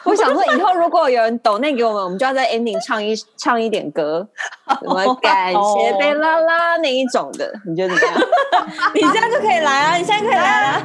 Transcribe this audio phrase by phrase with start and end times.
[0.04, 4.26] 我想说，以后如果有人抖那给我们，我们就要在 ending 唱一唱一点歌，
[4.80, 8.20] 什么感谢贝拉拉那一种的，你觉得怎么样？
[8.94, 9.96] 你现在就可以来啊！
[9.96, 10.82] 你现在可以来啊。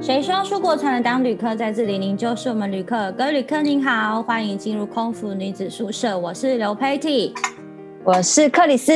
[0.00, 1.54] 谁说出国才能当旅客？
[1.54, 3.12] 在这里，您就是我们旅客。
[3.12, 6.18] 各位旅客您好，欢迎进入空服女子宿舍。
[6.18, 7.34] 我是刘佩蒂，
[8.04, 8.92] 我是克里斯，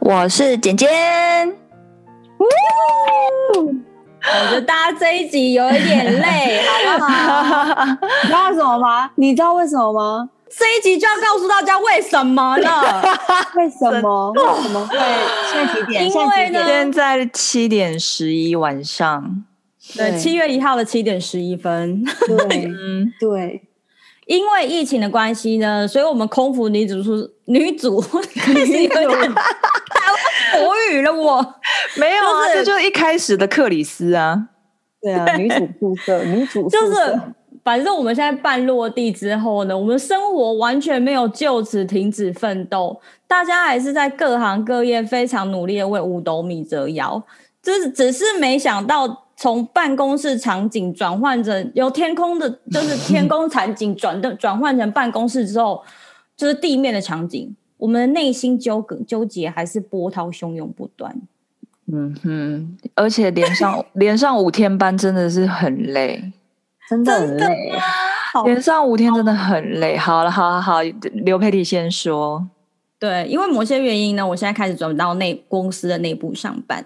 [0.00, 0.88] 我是简简。
[4.26, 7.86] 我觉得大家这一集有一点累， 好不好？
[8.22, 9.10] 你知道为什么吗？
[9.16, 10.28] 你知道为什么吗？
[10.56, 13.02] 这一集就要告诉大家为什么了？
[13.56, 14.30] 为什么？
[14.32, 14.96] 为什么会？
[15.52, 16.04] 现在几点？
[16.04, 19.44] 因为呢，现在七点十一晚上，
[19.96, 22.04] 对，七月一号的七点十一分。
[22.26, 23.62] 对， 嗯，对。
[24.26, 30.03] 因为疫情的关系呢，所以我们空服女主是女主开始有点台湾
[30.58, 31.12] 国语了。
[31.12, 31.54] 我
[31.96, 34.48] 没有啊，这就是一开始的克里斯啊。
[35.00, 37.20] 对啊，女主宿舍， 女主就是，
[37.62, 47.22] 反正我们现在半落地之后呢，我们生活完全没有就此停止奋斗，大家还是在各行各业非常努力的为五斗米折腰。
[47.62, 49.22] 就是只是没想到。
[49.36, 55.82] 从办公室场景转换成由天空的，就是天空场景转的 转换成办公室之后，
[56.36, 57.54] 就是地面的场景。
[57.84, 61.14] 我们的内心纠葛纠结还是波涛汹涌不断。
[61.92, 66.32] 嗯哼，而且连上 连上五天班真的是很累，
[66.88, 67.72] 真的很累。
[68.46, 69.98] 连上五天真的很累。
[69.98, 70.82] 好了，好好好，
[71.12, 72.48] 刘佩蒂先说。
[72.98, 76.82] 对，因为某些原因呢，我现在开始转到内公司的内部上班。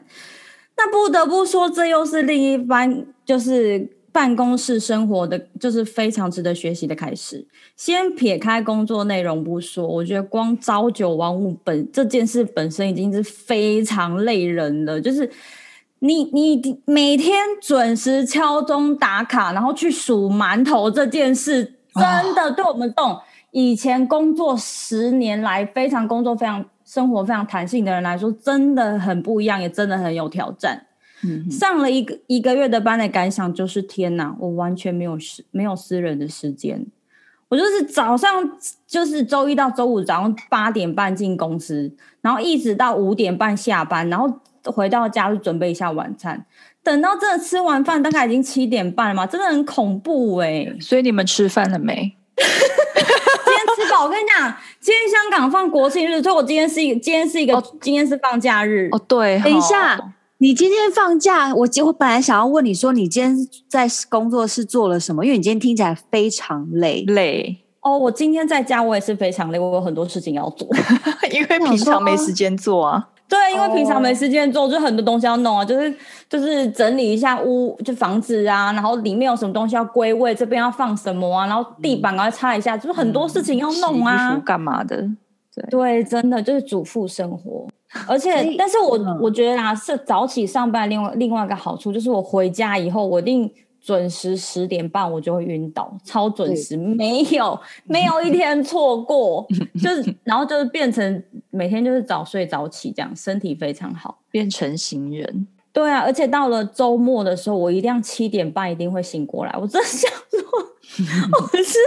[0.76, 3.88] 那不得不说，这又是另一番就是
[4.18, 7.46] 办公室生活的，就是非常值得学习的开始。
[7.76, 15.00] 先撇开工作内容不说，我觉得光朝九晚五本这件事本身已经是非常累人了。
[15.00, 15.30] 就是
[16.00, 21.62] 你你每天准时敲钟打卡，然后去数馒头这件事，
[21.94, 23.16] 真的对我们这种
[23.52, 26.64] 以前工作十年来非常工作非常。
[26.88, 30.86] 生活非常弹性的人来说，真的很不一样，也真的很有挑战。
[31.24, 36.86] 嗯，上了一个一个月的班的感想就是：天哪，我完全没有私没有私人的时间。
[37.48, 38.30] 我就是早上
[38.86, 41.90] 就是周一到周五早上八点半进公司，
[42.20, 44.30] 然后一直到五点半下班，然后
[44.64, 46.44] 回到家就准备一下晚餐。
[46.82, 50.76] 等到真的吃完饭，大概已经七点半了嘛，真的很恐怖哎、欸。
[50.80, 52.14] 所以你们吃饭了没？
[52.36, 58.88] 今天吃饱我跟你讲， 今天香港放国庆日，所以我今天是一个，今天是一个，哦、今天是放假日。
[58.92, 59.40] 哦，对。
[59.42, 63.36] 等一下，哦、你今天放假，我我本来想要问你说，你今天
[63.68, 65.24] 在工作室做了什么？
[65.24, 67.56] 因为你今天听起来非常累，累。
[67.80, 70.68] 哦，我今天在家，我也是非常累，我有很多事情要做，
[71.32, 73.08] 因为平常没时间做啊。
[73.28, 75.92] 对，因为平常没时间做，就很多东西要弄啊，就是
[76.30, 84.40] 就是整理一下屋，就房子啊，然后里面有什么东西要归位，这边要放什么啊，然后地板要擦一下，嗯、就是很多事情要弄啊。
[84.46, 85.04] 干嘛的？
[85.70, 87.66] 对对，真的就是主妇生活。
[88.06, 93.50] 而且，但是我、嗯、我觉得啊，是早起上班另外另外一个好处，就是我回家以后，我一定。
[93.80, 99.46] 准时十点半我就会晕倒，超准时，对没有 没有一天错过，
[99.80, 105.46] 就是 然后就是变成每天就是早睡早起这样，身体非常好，变成型人。
[105.72, 109.54] 对啊，而且到了周末的时候，我一定要七点半一定会醒过来。
[109.58, 110.40] 我真的想说，
[110.98, 111.78] 我是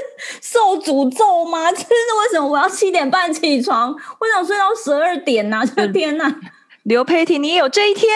[0.41, 1.69] 受诅咒吗？
[1.73, 3.91] 就是为什么我要七点半起床？
[3.91, 5.65] 我想睡到十二点呐、啊！
[5.65, 6.33] 就天呐，
[6.83, 8.09] 刘佩婷，你也有这一天？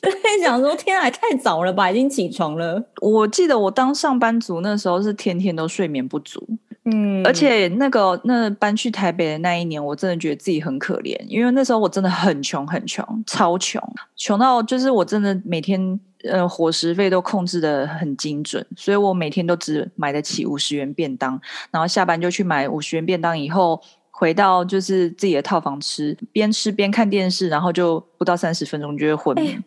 [0.00, 0.10] 对，
[0.42, 2.82] 想说天还太早了吧，已经起床了。
[3.02, 6.42] 我记得我当上班族那时候是天天都睡眠不足，
[6.86, 13.78] 嗯，而且那个那搬去台北的那一年，我真的觉得自己很可怜，因为那时候我真的很穷很穷，超穷，
[14.16, 29.48] 穷到就是我真的每天呃伙食费都控制的很精准，所以我每天都只买得起五十元便当，然后下班就去买五十元便当，以后回到就是自己的套房吃，边吃边看电视，然后就不到三十分钟就会昏迷。
[29.48, 29.62] 欸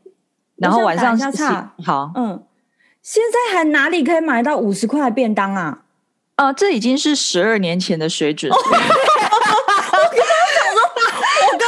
[0.55, 2.41] 然后晚上差好，嗯，
[3.01, 5.79] 现在还哪里可以买到五十块便当啊？
[6.35, 8.51] 啊、呃，这已经是十二年前的水准。
[8.53, 8.93] 我刚刚想
[10.73, 10.79] 说，
[11.51, 11.67] 我刚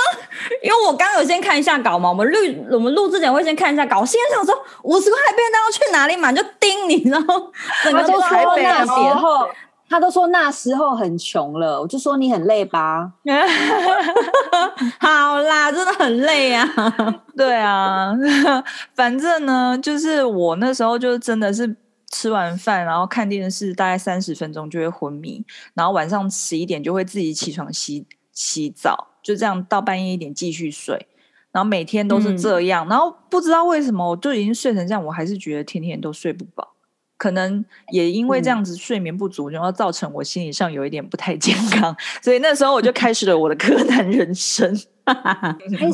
[0.64, 2.38] 因为我刚刚有先看一下稿嘛，我们录
[2.72, 4.00] 我们录之前会先看一下稿。
[4.00, 6.34] 我现在想说，五十块的便当要去哪里买？
[6.34, 7.52] 就盯你，然后
[7.84, 9.48] 整个都台北那时候。
[9.88, 13.08] 他都说那时候很穷了，我就说你很累吧。
[15.00, 16.68] 好啦，真的很累啊。
[17.38, 18.12] 对啊，
[18.96, 21.76] 反正呢，就是我那时候就真的是
[22.12, 25.46] 吃完饭，然后看电视，大概三十分钟就会昏迷，
[25.76, 31.08] 然后晚上十一点就会自己起床洗洗澡，就这样到半夜一点继续睡。
[31.52, 36.74] 然后每天都是这样，嗯、然后不知道为什么我就已经睡成这样，我还是觉得天天都睡不饱。
[37.18, 44.78] 可能也因为这样子睡眠不足，嗯、然后造成我心理上有一点不太健康，所以那时候我就开始了我的柯南人生。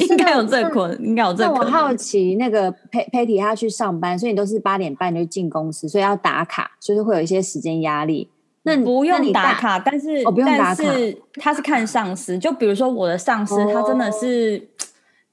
[0.10, 1.54] 应该有这个，应该有这个。
[1.54, 8.30] 我好奇，那个 Patty 他去上班，所以你都是八点半就进公司，所以要打卡，就是会有一些时间压力。
[8.64, 12.38] 那你不用打卡，但是我不用打卡，但是他是看上司。
[12.38, 14.70] 就比如说我的上司，他真的是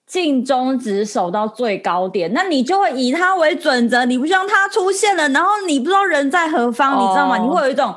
[0.07, 7.39] 尽忠职守到最高点，那你就会以他为准则，你不希望他出现了，然后你不知道人在何方，你知道吗？
[7.39, 7.95] 你会有一种。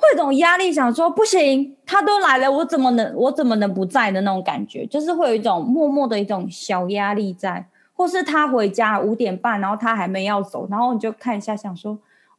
[0.00, 7.66] 会有一种压力，想说不行，他都来了，我怎么能我怎么能不在的那种感觉，就是会有一种默默的一种小压力在，
[7.96, 11.98] 或是他回家五点半，然后他还没要走，然后你就看一下，想说。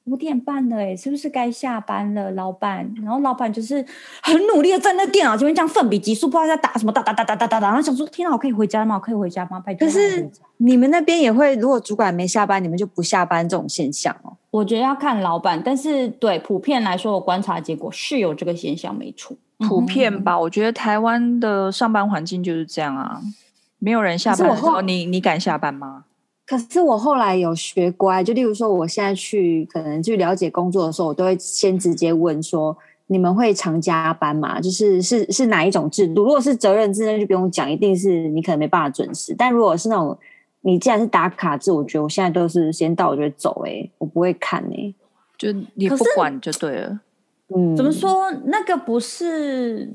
[0.10, 2.90] 五点半了，哎，是不是该下班了，老板？
[3.02, 3.86] 然后老板就是
[4.24, 7.68] 很努力的在那电脑前面这样奋笔疾书，不知道在打什么，打打打打打打打。
[7.68, 8.96] 然后想说，天哪，我可以回家吗？
[8.96, 9.60] 我可以回家吗？
[9.60, 9.88] 拜托。
[9.88, 14.34] 可是你们那边也会，如果主管没下班，你们就不下班这种现象哦？
[14.52, 19.38] 我觉得要看老板，但是对普遍来说，我观察结果是有这个现象，没错。
[19.60, 23.22] 普遍吧，我觉得台湾的上班环境就是这样啊，
[23.78, 26.06] 没有人下班的时候，你你敢下班吗？
[26.50, 32.76] 可是我后来有学乖，就例如说，我现在去可能去了解工作的时候，我都会先直接问说：
[33.06, 34.60] 你们会常加班吗？
[34.60, 36.24] 就是是是哪一种制度？
[36.24, 39.36] 如果是责任制，那就不用讲，一定是你可能没办法准时。
[39.38, 40.18] 但如果是那种
[40.62, 44.96] 你既然是打卡制，我觉得我现在都是先到我就会走，哎，我不会看诶，
[45.38, 47.00] 就你不管就对了。
[47.56, 48.32] 嗯，怎么说？
[48.46, 49.94] 那个不是。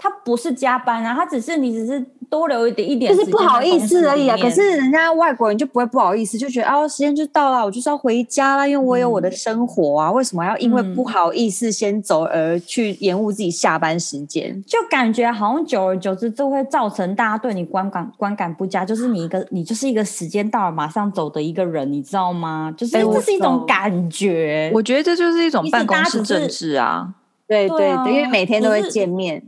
[0.00, 1.98] 他不是加班啊，他只是你只是
[2.30, 4.36] 多留一点一点，就是不好意思而已啊。
[4.40, 10.08] 可是人家外国人就不会不好意思，就觉得啊，时间就到了，我就是要回家了，因为我有我的生活啊。
[10.08, 14.52] 嗯、为什么要因为不好意思先走而去延误自己下班时间？
[14.52, 22.72] 嗯、就感觉好像久而久之，就会造成大家对你观感观感不佳，就是你一个你就是一个时间到了马上走的一个人，你知道吗？
[22.76, 24.70] 就是这是一种感觉。
[24.72, 27.14] 我觉得这就是一种办公室政治啊。
[27.48, 29.42] 对对对，因为每天都会见面。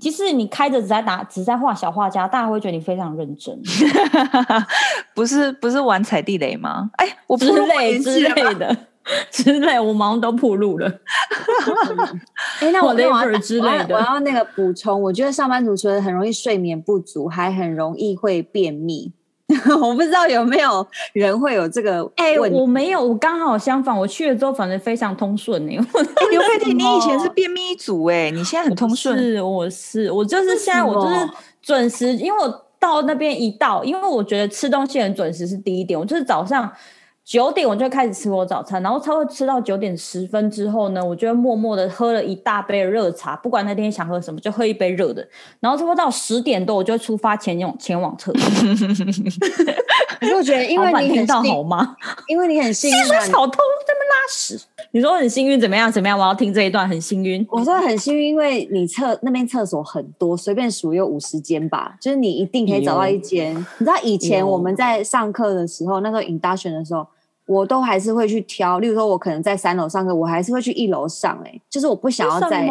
[0.00, 3.56] 即使你开着只在打，只在画小画家，大家会觉得你非常认真。
[5.14, 6.90] 不是不是玩踩地雷吗？
[6.96, 8.76] 哎，我不之类之类的
[9.30, 10.86] 之类，我忙都铺路了。
[12.60, 19.12] 哎，那我那我要之类的，我要那个补充，我觉得上班族除了很容易睡眠不足，还很容易会便秘。
[19.80, 25.72] 我不知道有没有人会有这个哎、欸，我没有，我刚好相反，我去了之后反正非常通顺 呢。
[26.30, 29.18] 刘佩婷，你以前是便秘组哎，你现在很通顺。
[29.18, 31.28] 是，我是，我就是现在我就是
[31.62, 36.70] 准时，因为我到那边一到，因为我觉得吃东西很准时是第一点，我就是早上。
[37.28, 45.22] 九点我就开始吃我早餐，然后差不多吃到九点十分之后呢，我就会默默的喝了一大杯的热茶，不管那天想喝什么，就喝一杯热的。
[45.60, 48.40] 然后差不多到十点多，我就会出发前往前往厕所。
[50.18, 51.94] 可是我觉得，因为你听到好吗？
[52.28, 54.58] 因为你很幸运，薪水小偷在那拉屎。
[54.92, 55.92] 你说很幸运怎么样？
[55.92, 56.18] 怎么样？
[56.18, 57.46] 我要听这一段，很幸运。
[57.50, 63.54] 我说很幸运，因为你厕那边厕所很多，随便数有五十间吧，就是你一定可以找到一间。
[63.54, 67.06] 你知道以前我们在上课的时候，那个 induction 的时候。
[67.48, 71.48] 我都还是会去挑，例如说，我可能在三楼上课，我还是会去一楼上、欸。
[71.48, 72.66] 哎，就是我不想要在，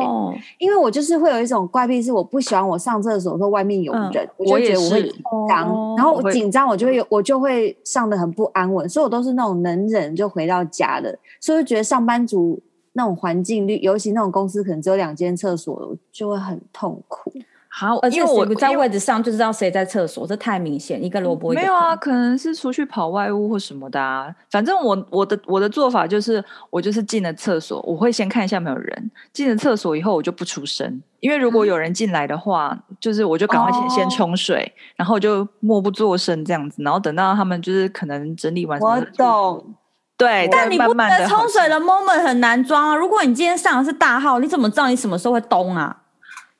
[0.60, 5.14] 因为我就是会有一种怪癖，是我不喜欢我上厕所的时候外面有人，嗯、我就觉得我会紧
[5.50, 12.62] 张，哦、然后我紧张，我就会有，我就会上的很不安稳，所以我都是那种能忍就回到家的，所以我觉得上班族
[12.94, 17.34] 那种环境，尤其那种公司可能只有两间厕所，就会很痛苦。
[17.80, 21.56] 好，而且我不在位置上就知道谁在厕所，这太明显，一个萝卜一。
[21.56, 24.34] 没有啊，可能是出去跑外务或什么的啊。
[24.50, 29.12] 反正我我的我的做法就是，我就是进了厕所，我会先看一下没有人。
[29.32, 38.80] 进了厕所以后，我就不出声，因为如果有人进来的话，嗯、就是我就赶快先先冲水，哦、然后就默不作声这样子，然后等到他们就是可能整理完。
[38.80, 39.76] 我懂。
[40.18, 42.96] 对，但你不觉得冲水的 moment 很难装啊？
[42.96, 45.96] 如果你今天上的是大号，你怎么知道你什么时候会咚啊？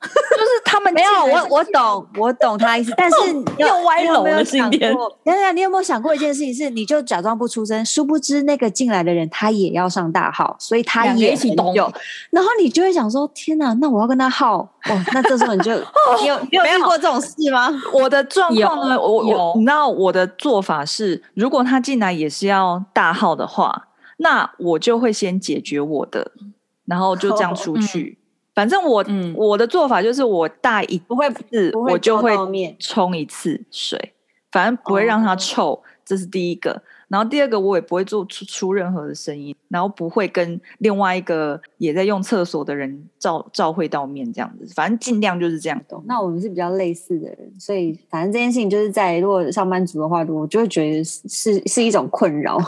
[0.00, 2.94] 就是他们没有我，我懂，我懂他意思。
[2.96, 3.16] 但是
[3.58, 4.94] 又歪楼了，今天。
[5.24, 6.54] 等等，你有没有想过一件事情？
[6.54, 11.74] 是你就假装不出声，殊不知那个进来的人他也要上大号，所以他也一起懂。
[12.30, 15.04] 然后你就会想说：天哪，那我要跟他耗哦。
[15.12, 15.72] 那这时候你就
[16.20, 17.68] 你有你有遇过这种事吗？
[17.92, 19.00] 我的状况呢？
[19.00, 23.88] 我我你知道我的做法是，如果他进来也是要大号的话，
[24.18, 26.30] 那我就会先解决我的，
[26.86, 28.17] 然后就这样出去。
[28.58, 32.34] 反正我、嗯、我的做法就是，我大一不会次我就会
[32.80, 34.12] 冲一次水，
[34.50, 36.82] 反正不会让它臭，哦、这是第一个。
[37.06, 45.80] 然后第二个，我也不会做出出任何的声音，然后不会跟另外一个也在用厕所的人照照会到面，这样子，反正尽量就是这样。
[46.06, 52.58] 那我们是比较类似的人，所以反正这件事情就是在如果上班族的话，我就会觉得是是一种困扰，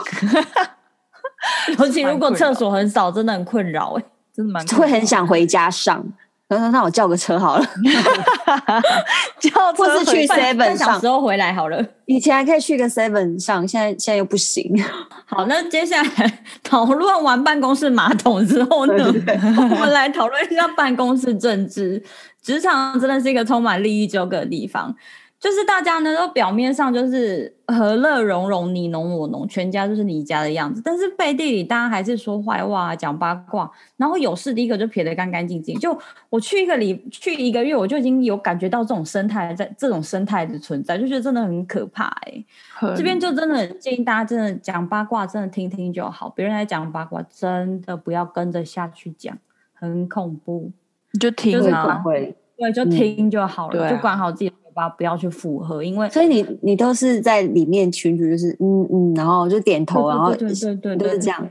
[1.77, 6.03] 尤其如果厕所很少，真的很困扰哎、欸，真的蛮会很想回家上。
[6.49, 7.65] 那那我叫个车好了
[9.39, 11.81] 叫车或是去 Seven 上，小时候回来好了。
[12.05, 14.69] 以前还可以去个 Seven 上，现在现在又不行。
[15.25, 22.03] 好，那接下来讨论完办公室马桶之后呢，对对对我们来讨论一下办公室政治。
[22.41, 24.93] 职场真的是一个充满利益纠葛的地方。
[25.41, 30.79] 就是大家呢，都表面上就是和乐融融，你侬我侬，全家就是你家的样子。
[30.85, 35.75] 但是背地里，大家还是说坏话、讲八卦，然后有事第一个就撇得干干净净。
[35.79, 35.97] 就
[36.29, 42.33] 我去一个礼，去一个月，我就已经有感觉到这种生态在，这种生态的存在，就觉得真的很可怕哎、
[42.79, 42.95] 欸。
[42.95, 46.29] 这边就真的很建议大家，真的讲八卦，真的听听就好。
[46.29, 49.35] 别人来讲八卦，真的不要跟着下去讲，
[49.73, 50.71] 很恐怖。
[51.13, 54.53] 你就听啊，会对，就听就好了，嗯、就管好自己。
[54.97, 61.47] 不要去附和，因为所以你你都是在里面群主，就是嗯嗯，然后就点头，然后对对对，都是这样。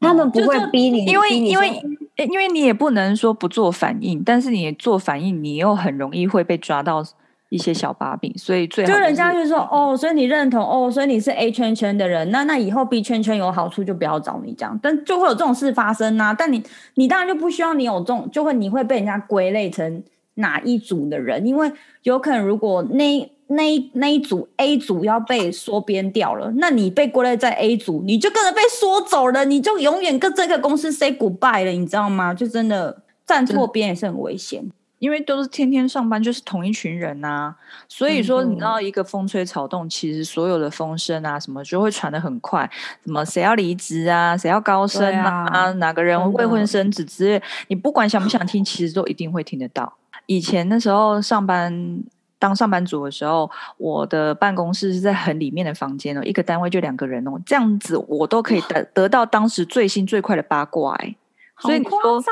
[0.00, 1.82] 他们不会逼你，因为因为
[2.30, 7.02] 因为你也不能说不做反应，但是你做反应，你又很容易会被抓到
[7.48, 16.34] 一些小把柄，所以最好就人家就说哦，所以你认同哦，所以你是 A 圈圈的人，那那以后 B 圈圈有好处就不要找你这样，但就会有这种事发生啊。
[16.34, 16.62] 但你
[16.96, 20.02] 你当然就不需要你有这种，就会你会被人家归类成
[20.34, 21.72] 哪一组的人，因为
[22.02, 23.30] 有可能如果那。
[23.46, 32.32] 那那一组 A 组要被缩编掉了，那你被归类在 A 组，你就跟着被缩走了，你就永远跟这个公司 say goodbye 了，你知道吗？
[32.32, 34.64] 就真的站错边也是很危险，
[34.98, 37.56] 因为都是天天上班，就是同一群人呐、啊。
[37.86, 42.68] 所以说，你知道一个风吹草动，其实所有的风声啊什么就会传的很快，
[43.04, 49.92] 什么谁要离职啊，谁要高升啊，啊哪个人未婚生子之类，你不管想不想听，其实都一定会听得到。
[50.26, 52.02] 以前那时候上班。
[52.36, 61.16] 当上班族的时候，我的办公室是在很里面的房间哦，一个单位就两个人哦，这样子我都可以得得到当时最新最快的八卦哎，
[61.60, 62.22] 所以你说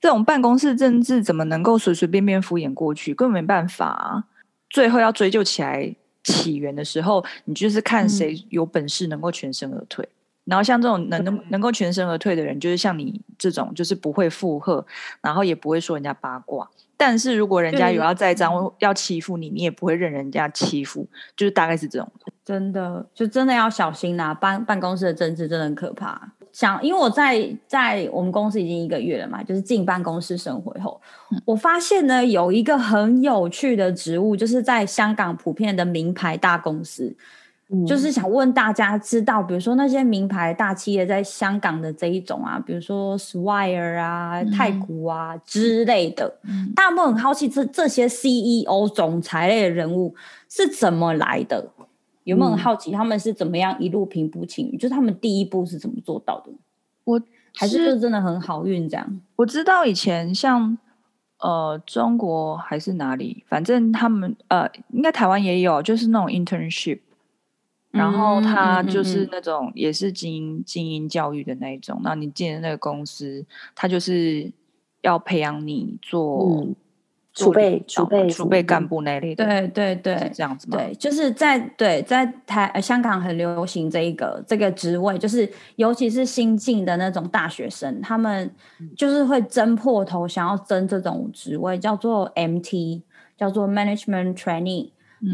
[0.00, 3.14] 这种办公室政治怎么能够随随便便敷衍过去？
[3.14, 4.24] 根本没办法啊！
[4.68, 10.04] 最后要追究起来起源的时候，你就是看谁有本事能够全身而退。
[10.04, 10.10] 嗯、
[10.46, 14.84] 然后像这种能能能够全身而退的人，就是像你这种，就是不会附和，
[15.20, 16.68] 然后也不会说人家八卦。
[16.96, 22.10] 但是如果人家有要栽赃要欺负你，你也不会任人家欺负，就是大概是这种。
[22.44, 24.34] 真的，就真的要小心啦、啊！
[24.34, 26.32] 办办公室的政治真的很可怕。
[26.52, 31.00] 想，因为我在在我们公司已经一个月了嘛，就是进办公室生活后，
[31.30, 37.14] 嗯、我发现呢有一个很有趣的职务，就是在香港普遍的名牌大公司。
[37.84, 50.14] 就是想问大家，知道比如说那些名牌大企业在香港的这一种啊，比如说 Swire 啊、嗯、太古啊之类的，嗯、大家都很好奇这这些 CEO 总裁类的人物
[50.48, 51.68] 是怎么来的？
[52.22, 54.76] 有没有很好奇他们是怎么样一路平步青云？
[54.76, 56.52] 嗯、就是他们第一步是怎么做到的？
[57.02, 57.24] 我是
[57.56, 59.20] 还是真的很好运这样？
[59.34, 60.78] 我知道以前像
[61.40, 67.00] 呃中国还是哪里，反正他们呃应该台湾也有，就是那种 internship。
[67.90, 74.52] 然后他就是那种也是精英精英教育的那一种，那你进的那个公司，他就是
[75.02, 76.66] 要培养你做
[77.32, 80.78] 储备储备储备干部那类的，对对对，是这样子吗？
[80.78, 88.50] 对，就是在对在台香港很流行这一个这个职位，就是尤其是新进的那种大学生，他们
[88.96, 93.02] 就是会争破头想要争这种职位，叫做 MT，
[93.36, 94.34] 叫做 Management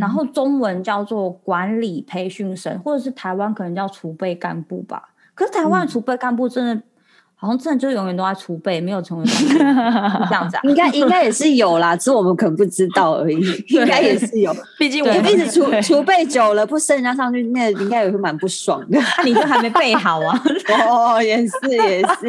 [0.00, 5.10] 然后中文叫做管理培训生，或者是台湾可能叫储备干部吧。
[5.34, 6.82] 可是台湾储备干部真的、嗯、
[7.34, 10.60] 好像真的就永远都在储备，没有成为 这样子、啊。
[10.64, 13.40] 应该应该也是有啦，只是我们可能不知道而已。
[13.68, 19.00] 应该也是有，毕竟我们一直储储备久了，不升人家上去，那应该也会蛮不爽的。
[19.24, 20.40] 你都还没备好啊？
[20.88, 22.26] 哦，也是也是。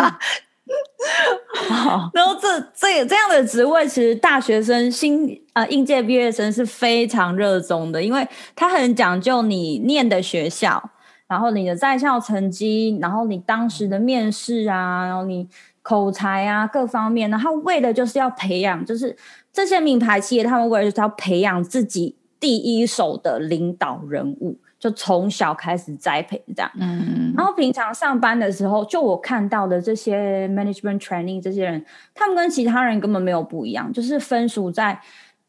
[2.14, 10.90] 然后这这这样的职位，其实大学生新呃应届毕业生是非常热衷的，因为他很讲究你念的学校，
[11.28, 15.48] 然后你的在校成绩，然后你当时的面试啊，然后你
[15.82, 19.16] 口才啊各方面，然后为的就是要培养，就是
[19.52, 24.58] 这些名牌企业，他们为的就是要培养自己第一手的领导人物。
[24.84, 35.00] 就从小开始栽培这样，嗯，然后平常上班的时候，就我看到的这些 management training 这些人，他们跟其他人根本没有不一样，就是分属在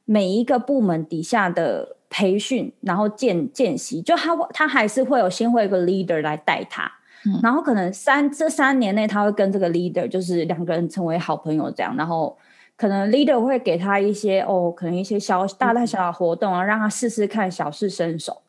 [0.05, 6.85] 每一个部门底下的培训，然后见见习，就他他还是会有先会有个 leader 来带他，
[7.27, 12.39] 嗯、然后可能三这三年内他会跟这个 leader 就是两个人成为好朋友这样，然后
[12.77, 18.41] 可能 leader 会给他一些哦，可能一些小大大小小活动啊，让他试试看小试身手。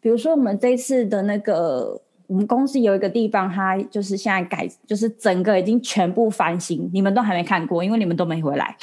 [0.00, 8.76] 比如说我们这次的那个，我们公司有一个地方，它就是现在改，就是整个已经全部翻新，你们都还没看过，因为你们都没回来。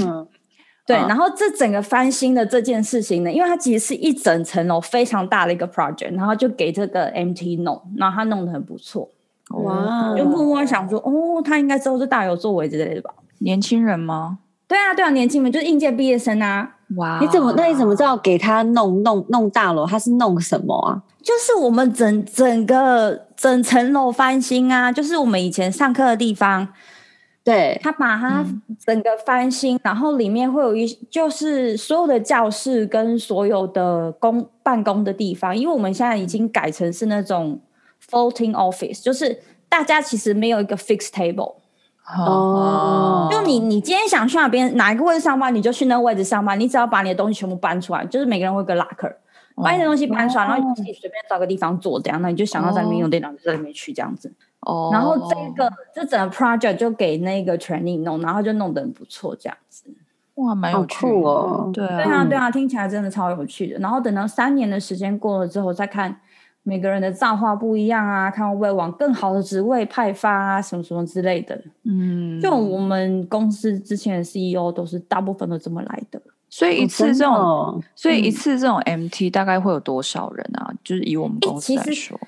[0.00, 0.26] 嗯
[0.84, 9.08] 对，然后这整个翻新的这件事情呢，因为它其实是一整层楼非常大的一个 project，然后就给这个 MT 弄，然后他弄得很不错，
[9.50, 13.14] 哇，就默默想说，哦，他应该之后是大有作为之类的吧？
[13.38, 14.40] 年轻人吗？
[14.66, 16.78] 对啊，对啊，年轻人就是应届毕业生啊。
[16.96, 19.86] 哇，你怎么那你怎么知道给他弄弄弄大楼？
[19.86, 21.02] 他是弄什么啊？
[21.22, 26.68] 就是我们整整个整层楼翻新啊，就是我们以前上课的地方。
[27.44, 28.44] 对，他把它
[28.86, 37.58] 整个翻新，嗯、然后里面会有一，就是所有的教室跟所有的公办公的地方，因为我们现在已经改成是那种
[38.08, 39.36] floating office，就是
[39.68, 41.54] 大家其实没有一个 fixed table。
[42.16, 42.28] 哦，就
[43.52, 49.12] 你你今天想去哪边哪一个位置上班，你就去那个位置上班，你只要把你的东西全部搬出来，就是每个人会有个 locker，
[49.56, 54.32] 把你的东西搬出来，哦、然后你自己随便找个地方坐，这样，那你就想要在那边用电脑，就在那边去这样子。
[54.60, 59.84] 哦，然后这个这整个 project 就给那个 training 弄，然后就弄得很不错，这样子。
[60.36, 61.70] 哇，蛮有趣哦。
[61.74, 63.78] 对啊，对啊，对啊，听起来真的超有趣的。
[63.80, 66.20] 然后等到三年的时间过了之后，再看
[66.62, 71.60] 每个人的造化不一样啊，看会不会往更好的职位派发啊，什么什么之类的。
[71.84, 76.20] 嗯，就我们公司之前的 CEO 都是大部分都这么来的。
[76.48, 80.66] 所以一次这种，哦、所以一次这种 MT 大概会有多少人啊？
[80.70, 82.20] 嗯、就是以我们公司来说。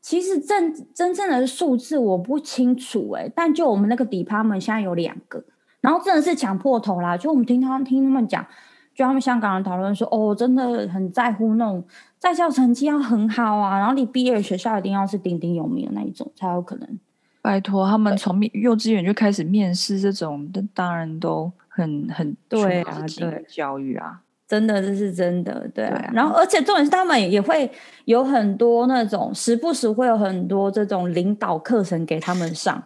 [0.00, 5.42] 其实真真正的数字我不清楚哎、欸，但就我们那个 department 现在有两个，
[5.80, 7.16] 然后真的是抢破头啦！
[7.16, 8.46] 就我们听他听他们讲，
[8.94, 11.84] 就他们香港人讨论说，哦，真的很在乎那种
[12.18, 16.98] 在校成绩要很好啊，然后你毕业学校一定要是鼎鼎有名的那一种才有可能。
[17.42, 24.20] 拜托，他们从幼稚园就开始面试这种，的，当然都很很对啊，对教育啊。
[24.46, 26.10] 真的，这是真的，对啊。
[26.12, 27.68] 然后，而且重点是，他们也会
[28.04, 32.82] 有很多那种时不时会有很多这种领导课程给他们上，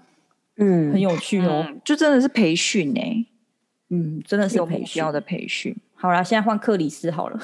[0.57, 1.67] 嗯，很有趣哦。
[1.85, 3.25] 就真的是培训哎，
[3.91, 5.77] 嗯，真的是有培训的培训。
[6.01, 7.39] 好了，现在换克里斯好了。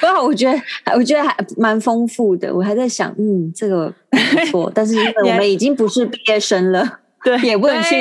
[0.00, 0.60] 不过我觉得，
[0.94, 2.52] 我觉得还蛮丰富的。
[2.54, 8.00] 我还在想，嗯，这个不错， 但是因为我们已经不是毕业生了， 对，也不能去，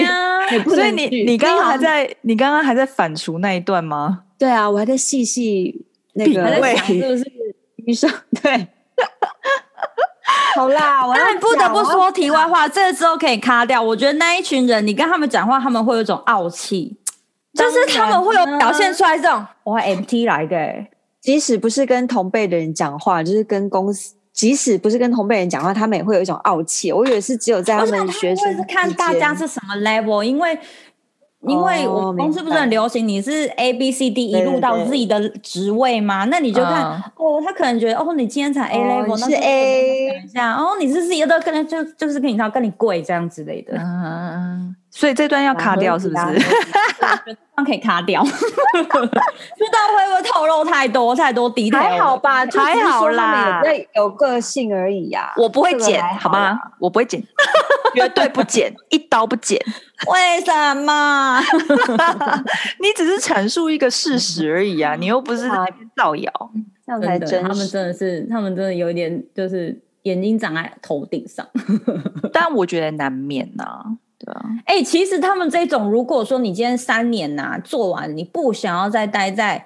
[0.51, 0.75] 也不能去。
[0.75, 4.23] 所以你你刚刚还在，你刚刚还在反刍那一段吗？
[4.37, 7.31] 对啊，我还在细细那个位，是不是
[7.85, 8.11] 医生？
[8.41, 8.67] 对，
[10.55, 13.81] 好啦，我但不得不说题外话，这个之后可以卡掉。
[13.81, 16.97] 我觉得那一群人，你跟他们讲话，他们会有一种傲气，
[17.55, 20.57] 就是他们会有表现出来这种我 MT 来的。
[21.21, 26.91] 即使不是跟同辈的人讲话，就是跟公司，即使不是跟同辈人讲话，他们也会有一种傲气。
[26.91, 30.59] 我以为是只有在他们学生，是看大家是什么 level，因为。
[31.47, 36.23] 因为我们公司不是很流行，你是 A B C D 一路到 Z 的职位嘛？
[36.23, 36.83] 那你就看
[37.17, 43.77] 哦，他可能觉得哦，你今天才 A level，那是 A 这样哦，你是 Z 的，可能就就是跟你说跟你贵这样之类的。
[43.77, 46.23] 嗯，所以这段要卡掉是不是？
[47.25, 51.77] 这段可以卡掉，不知道会不会透露太多太多 detail？
[51.77, 53.61] 还好吧，还好啦，
[53.93, 55.33] 有个性而已呀。
[55.35, 56.57] 我不会剪，好吗？
[56.79, 57.21] 我不会剪，
[57.93, 59.61] 绝对不剪， 一刀不剪。
[60.07, 61.41] 为什么？
[62.79, 64.95] 你只是阐述一个事实而已啊！
[64.99, 65.49] 你又不是
[65.97, 66.31] 造谣，
[66.85, 67.43] 这样才真。
[67.43, 71.45] 他们真的是，他们真的有一点，就是眼睛长在头顶上。
[72.31, 73.85] 但我觉得难免呐、啊，
[74.25, 74.41] 对啊。
[74.65, 79.65] 哎、欸，其实他们这种，如果说你今天三年呐、啊、做完，你不想要再待在。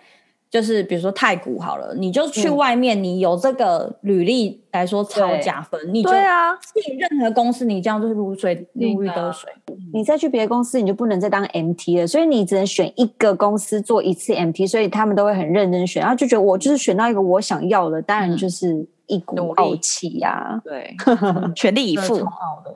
[0.52, 9.48] 就是比如说太古好了，你就去外面，你有这个履历来说超加分，你就对啊，进任何公司你这样就是如水如鱼得水。
[9.94, 20.96] 你再去别的公司，你就不能再当 MT 了，所以你只能选一个公司做一次 MT，所以他们都会很认真选，然后就觉得我就是选到一个我想要的，当然就是一股傲气呀，对，
[21.54, 22.76] 全力 以赴，超傲的，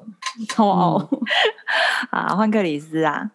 [0.50, 1.10] 超傲。
[2.12, 3.32] 啊，换克里斯啊。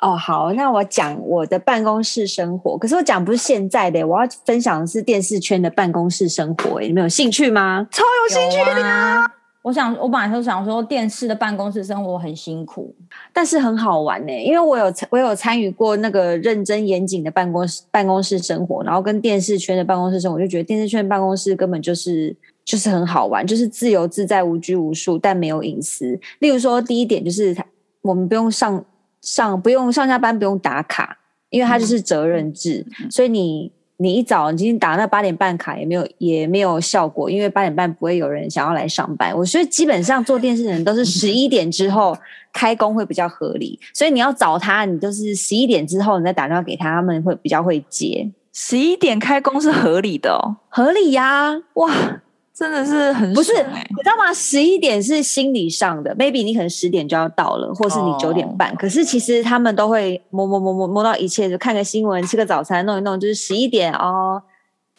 [0.00, 2.76] 哦，好，那我讲我的办公室生活。
[2.76, 6.80] 可是我讲不是现在的，我要分享的是电视圈的办公室生活。
[6.80, 7.86] 你们有兴趣吗？
[7.90, 9.32] 超有兴趣的呀！
[9.64, 12.94] 我想，我本来就想说，电视的办公室生活很辛苦，
[13.32, 14.30] 但是很好玩呢。
[14.30, 26.20] 因为我有我有参与过那个认真严谨的办公室办公室生活，然后跟电视圈的办公室生活，我就觉得电视圈的办公室根本就是就是很好玩，就是自由自在、无拘无束，但没有隐私。
[26.40, 27.56] 例如说，第一点就是
[28.02, 28.84] 我们不用上。
[29.26, 31.16] 上不用上下班不用打卡，
[31.48, 39.36] 因为它就是责任制，嗯、所以你你一早你今天打那八点半卡也没有也没有效果，因为八点半不会有人想要来上班。
[39.36, 42.16] 我觉得基本上做电视的人都是 十一点之后
[42.52, 48.28] 开工会比较合理，所以你要找他，你就是十一点之后你再打电话给他，他们会比较会接。
[48.52, 52.22] 十一点开工是合理的哦，合理呀、啊，哇！
[52.54, 54.32] 真的是很、欸、不是，你知道吗？
[54.32, 58.70] 十一点是心理上的，maybe 你可能十点就要到了，或是你九点半。
[58.70, 58.78] Oh.
[58.78, 64.40] 可是其实他们都会摸摸摸摸摸到一切，就看个新闻，吃个早餐，弄一弄，就是十一点哦，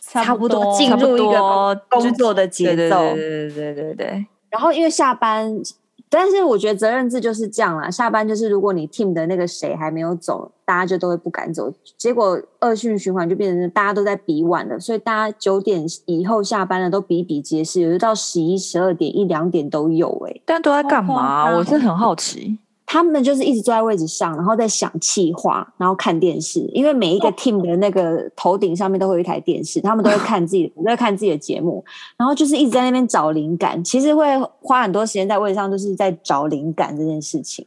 [0.02, 3.14] 差不多进入一个工作的节奏。
[3.14, 4.26] 对对对对对对。
[4.50, 5.62] 然后因为下班。
[6.16, 21.56] 但是我觉得责任制就是这样啦，下班就是如果你 team 的那个谁还没有走，大家就都会不敢走，结果恶性循环就变成大家都在比晚了，所以大家九点以后下班了都比比皆是，有时到十一、十二点、一两点都有哎、欸，但都在干嘛？
[21.56, 22.58] 我是很好奇。
[22.86, 26.60] 他们就是一直坐在位置上，然后在想气话，然后看电视。
[26.74, 31.84] 因为每一个 team 的那个头顶上面都会有一台电视，他们都会看自己，都会看自己的节目。
[32.16, 34.26] 然后就是一直在那边找灵感，其实会
[34.62, 37.66] 花很多时间在位置上，就是在找灵感这件事情。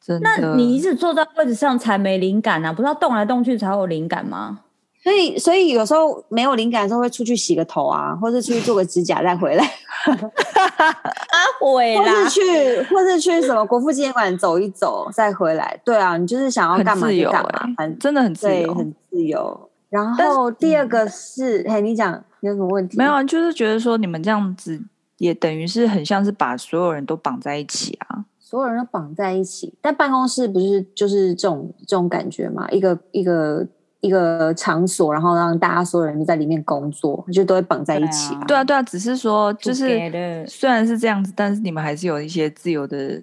[0.00, 0.30] 真的？
[0.36, 2.72] 那你一直坐在位置上才没灵感呢、啊？
[2.72, 4.60] 不是要动来动去才有灵感吗？
[5.00, 9.64] 所以，所以有时候没有灵感的时候，会出去洗个头啊，或者出去做个指甲再回来。
[10.04, 15.80] 啊，回来，或是去，或是去什么国父纪念馆走一走再回来。
[15.84, 19.70] 对啊，你就是想要干嘛就干嘛，很、欸、真的很自由，很自由。
[19.88, 22.98] 然后第二个是，嗯、嘿，你讲有什么问题？
[22.98, 24.82] 没有啊，就是觉得说你们这样子
[25.18, 29.72] 也等于是很像是把所有人都绑在一起啊，所有人都绑在一起。
[29.80, 32.68] 但办公室不是就是这种这种感觉嘛？
[32.70, 33.64] 一个一个。
[34.00, 38.32] 一个场所，然后让大家所有人都在里面工作，就都会绑在一起。
[38.46, 43.20] 对啊，对啊，只是说，就是虽然是这样子，但是你们还是有一些自由的，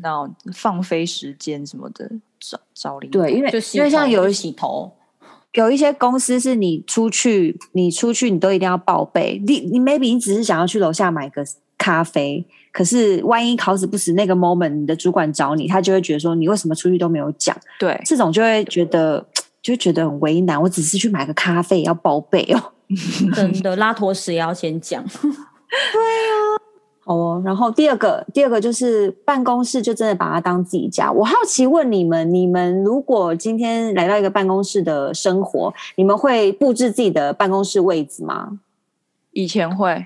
[0.00, 2.10] 那种放飞时间什么的，
[2.40, 3.22] 找找灵感。
[3.22, 4.90] 对，因为因为像有一洗头，
[5.52, 9.42] 有一些公司是你出去，你出去你都一定要报备。
[9.46, 11.44] 你你 maybe 你只是想要去楼下买个
[11.76, 17.54] 咖啡，可是万一考死不死那个 moment 你的主管找你，他就会觉得说你为什么出去都没有讲？
[17.78, 19.22] 对，这种就会觉得。
[19.64, 22.62] 就觉得很为难，我只是去买个咖啡要报备哦，
[23.34, 25.02] 真的拉坨屎也要先讲。
[25.08, 26.60] 对啊，
[27.02, 27.42] 好哦。
[27.42, 31.10] 然后第二个，第二个就是办公室就真的把它当自己家。
[31.10, 38.60] 我好奇问你们，你们如果今天来到一个办公室的生活，你们会布置自己的办公室位置吗？
[39.32, 40.04] 以前会，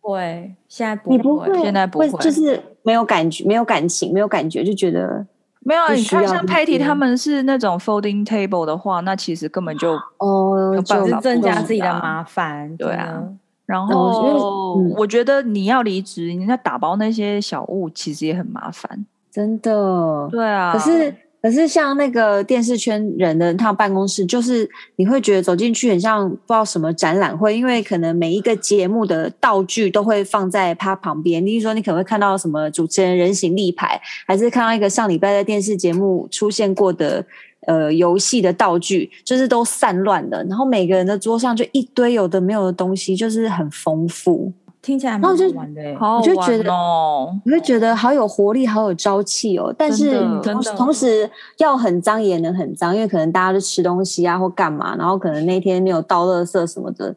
[0.00, 5.26] 会，现在不会，你不会，现在不会，就是没有感觉，没有感情，没有感觉，就觉得。
[5.66, 12.76] 没有，你看像 Patty 他们是那种 folding table 的话，那其实根本就哦，就增加自己的麻烦。
[12.76, 13.20] 对啊，
[13.66, 20.28] 然后我觉得你要离职，你要打包那些小物，其实也很麻烦，真的。
[20.30, 21.14] 对啊，可是。
[21.42, 31.44] 可是像那个电视圈人的他办公室，就是你会觉得走进去很像不知道什么展览会，因为可能每一个节目的道具都会放在他旁边。
[31.46, 37.24] 例如说，你可能会看到什么主持人人形立牌，还是看到一个上礼拜在电视节目出现过的
[37.68, 40.42] 呃游戏的道具，就是都散乱的。
[40.48, 44.52] 然后每个人的桌上就一堆有的没有的东西，就是很丰富。
[44.86, 49.74] 听起来蛮好玩的，我就觉得哦，你会觉得好有活力，好有朝气哦。
[49.76, 57.12] 但是同同时要很脏也能很脏，因为可能大家都吃东西啊或干嘛，然后可能那天没有倒垃圾什么的，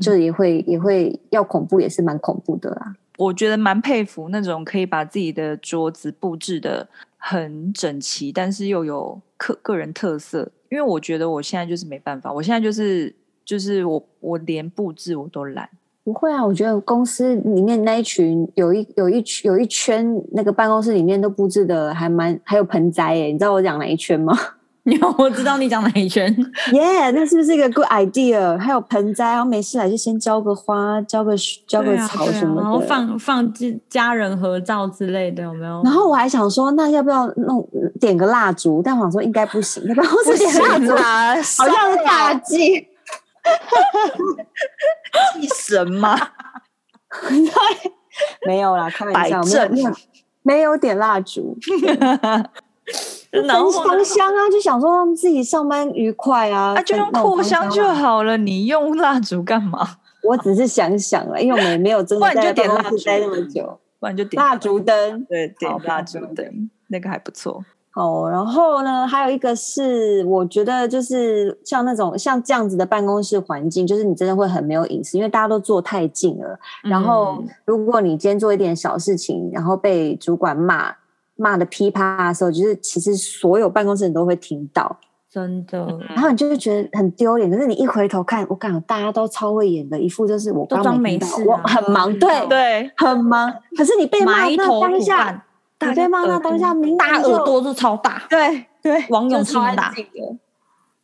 [0.00, 2.96] 就也会也会要恐怖，也是蛮恐怖的啦。
[3.18, 10.50] 我觉得蛮佩服那种可以把自己的桌子布置的很整齐，但是又有个个人特色。
[10.70, 15.68] 因为我觉得我现在就是没办法，我现在就是就是我我连布置我都懒。
[16.04, 24.36] 不会啊，我觉得公司里面那一群有一有一群有一圈那个办公室里面都布置的还蛮还有盆栽耶，你知道我讲哪一圈吗？
[24.82, 26.26] 有，我知道你讲哪一圈。
[26.72, 28.58] 耶，yeah, 那是不是一个 good idea？
[28.58, 31.36] 还有盆栽，然后没事来就先浇个花，浇个
[31.68, 33.54] 浇个草什么的，啊啊、然后放放
[33.88, 35.82] 家人合照之类的，有没有？
[35.84, 37.64] 然后我还想说，那要不要弄
[38.00, 38.82] 点个蜡烛？
[38.84, 42.88] 但我想说应该不行，办公室点蜡烛好像是大忌。
[45.40, 46.16] 祭神吗？
[47.28, 47.92] 对，
[48.46, 49.90] 没有啦，开玩笑，正没有，
[50.42, 51.56] 没有点蜡烛，
[53.32, 59.96] 焚香香啊，就想说让自己上班愉快啊，啊，就用扩香就好了，你用蜡烛干嘛？
[60.22, 64.78] 我只是想想了，因为我们没有真的在办公室待那么久，不然就点蜡烛。
[64.78, 67.64] 灯，对，点蜡烛灯，那个还不错。
[67.94, 76.58] 哦，然后呢，还有一个是，我觉得就是像那种像这样子的办公室环境，就是你真的会很没有隐私，因为大家都坐太近了。
[76.82, 80.94] 然后，如果你今天做一点小事情，然后被主管骂
[81.36, 84.96] 骂的噼啪的时候，就是其实所有办公室人都会听到。
[85.30, 85.86] 真的。
[86.10, 93.50] 然后你就会觉得很丢脸，可是你一回头看，我感觉大家都超会演的，一副就是我刚刚没听到，我很忙，对对，很忙。
[93.76, 95.44] 可是你被骂那当下，
[95.90, 99.92] 你被骂那当下，大耳朵 就超大，对对，王勇超大，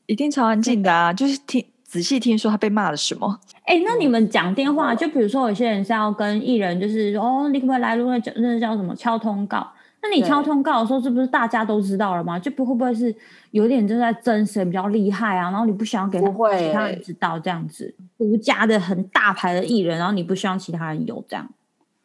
[0.07, 1.65] 一定超安静的啊，就是听。
[1.89, 3.41] 仔细听说他被骂了什么？
[3.65, 9.67] 哎、欸，那你们讲电话，就比如说有些人是要跟艺人，就是说哦，你可不可以来录那叫那叫什么敲通告？
[10.03, 12.39] 那你敲通告的时候，是不是大家都知道了吗？
[12.39, 13.15] 就不会不会是
[13.53, 15.51] 有点正在争谁比较厉害啊？
[15.51, 21.49] 然后你不想要给其他人知道这样子，独家的很大牌的艺人，然后你不希望其他人有这样，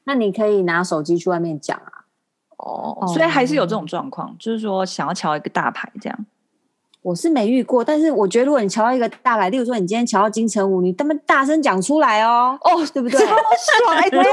[0.05, 2.02] 那你可以拿手机去外面讲啊。
[2.63, 6.25] 哦，所以还是有这种状况，嗯、就是说想要敲一个大牌这样。
[7.01, 13.19] 我是没遇过，但是我觉得如果你瞧到一个大牌，例如说你今天瞧到金城武，你他妈大声讲出来哦，哦，对不对？
[13.19, 13.25] 超
[13.91, 14.23] 帅，对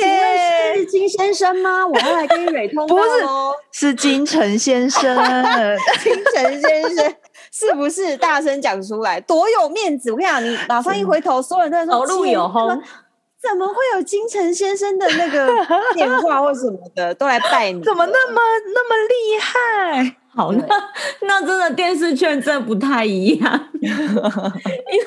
[0.00, 0.74] 耶！
[0.74, 1.86] 是金先生吗？
[1.86, 3.04] 我要来跟你蕊通不是。
[3.72, 5.14] 是金城先生，
[6.02, 7.14] 金城先生
[7.52, 10.10] 是不是大声讲出来，多有面子？
[10.10, 12.82] 我跟你讲，你马上一回头，所有人都在说走路有风，
[13.48, 15.48] 怎么会有金城先生的那个
[15.94, 17.82] 电话或什么的都来拜你？
[17.82, 18.40] 怎么那么
[18.74, 20.16] 那么厉害？
[20.34, 20.66] 好，那
[21.22, 25.06] 那真的电视圈真的不太一样， 因为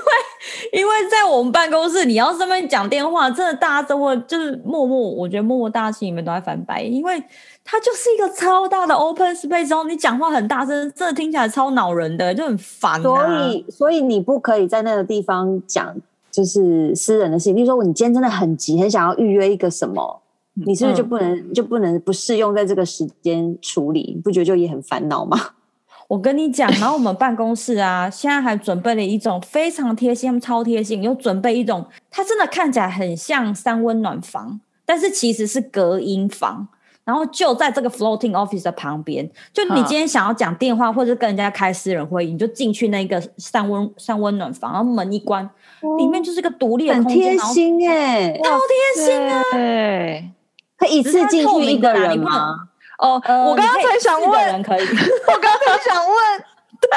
[0.72, 7.22] 因为在我们办公室，你要这边讲电话，真的大家都会就是默默，我觉得默默大家心里面都在翻白眼，因为
[7.66, 13.04] 它就是一个超大的 open space，然后你讲话很大声，真的听起来超恼人的，就很烦啊。
[13.04, 15.94] 所以所以你不可以在那个地方讲
[16.38, 20.22] 就是私人的事情，比如说你今天真的很急，很想要预约一个什么。
[20.68, 24.14] 你是不是就不能、嗯、就不能不适用在这个时间处理？
[24.16, 25.36] 你不觉得就也很烦恼吗？
[26.08, 36.68] 我跟你讲，然后我们办公室啊，现在还准备了一种非常贴心，超贴心，又准备一种，它真的看起来很像三温暖房，但是其实是隔音房。
[37.08, 45.50] 然后就在这个 floating office 的旁边，就你今天想要讲电话或者跟人家开私人会议，你就进去那个三温三温暖房，然后门一关，哦、
[45.98, 48.60] 里面就是个独立的空间，很贴心哎，超
[48.96, 49.44] 贴心啊！
[49.52, 50.30] 对。
[50.78, 52.56] 可以一次进去一个人吗？
[53.00, 54.82] 哦，呃、我刚刚才想问，人可以。
[54.86, 56.16] 我刚刚才想问，
[56.80, 56.90] 对，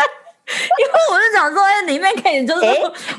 [0.78, 2.66] 因为我是想说，哎，里面可以就是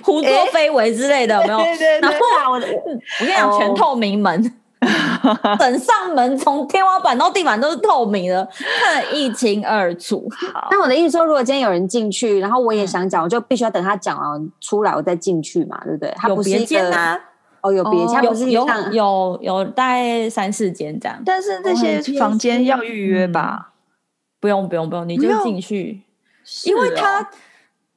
[0.04, 1.58] 胡作非为之类的，有没有？
[1.60, 2.00] 对对对。
[2.02, 4.54] 然后我，我跟你讲，全透明门，
[5.60, 8.48] 整扇门从天花板到地板都是透明的，
[8.82, 10.28] 看得一清二楚。
[10.54, 16.14] 好，那我的意思说，如果今天有人进去，然后我也想讲，我就必须要等他讲完出来，我再进去嘛，对不对？
[16.18, 17.22] 他不是一个。
[17.62, 23.74] 哦，有别家，有有有有大概三四间这样，但是这些房间要预约吧？
[24.40, 26.02] 不用不用不用，你就进去，
[26.66, 27.30] 因为它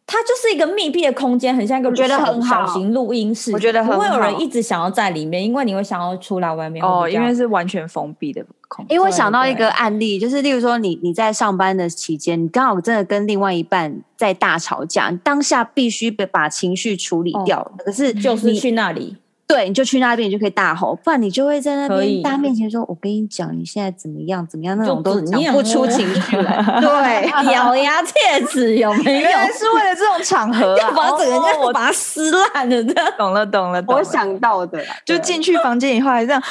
[0.06, 8.94] 它就是一个密闭的空间，很像一个觉得很小型录音室，我觉得不会有人一直想要在里面，因为你会想要出来外面哦，因为是完全封闭的空间。
[8.94, 19.16] 因为我想到一个案例，就是例如说你你在上班的期间，你刚好真的跟另外一半在大吵架，当下必须把情绪处理掉，可是就是去那里。
[19.54, 26.60] 对，你就去那边，你就可以大吼，不然你就会在那边大家面前说：“我跟你讲，你现在怎么样，怎么样？”那种都讲不出情绪来。
[26.82, 28.12] 对，咬牙切
[28.48, 29.20] 齿有没有？
[29.20, 30.90] 原来是为了这种场合啊！
[30.96, 33.12] 把整个人我把它撕烂了，这样。
[33.16, 36.46] 懂了，懂了，我想到的，就进去房间以后还这样啊，